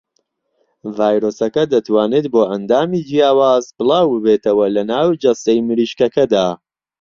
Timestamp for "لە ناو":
4.75-5.07